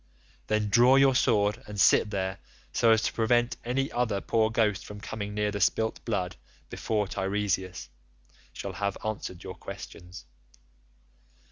[0.47, 2.39] Then draw your sword and sit there,
[2.73, 6.37] so as to prevent any other poor ghost from coming near the spilt blood
[6.71, 7.87] before Teiresias
[8.51, 10.25] shall have answered your questions.